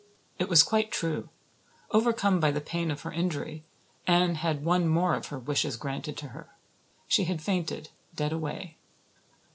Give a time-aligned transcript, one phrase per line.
[0.39, 1.29] It was quite true.
[1.91, 3.63] Overcome by the pain of her injury,
[4.07, 6.49] Anne had one more of her wishes granted to her.
[7.07, 8.79] She had fainted dead away.